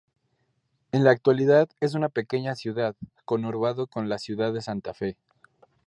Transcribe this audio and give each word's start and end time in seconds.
En 0.91 1.03
la 1.03 1.11
actualidad 1.11 1.69
es 1.79 1.93
una 1.93 2.09
pequeña 2.09 2.55
ciudad, 2.55 2.95
conurbado 3.23 3.85
con 3.85 4.09
la 4.09 4.17
ciudad 4.17 4.51
de 4.51 4.61
Santa 4.63 4.95
Fe. 4.95 5.15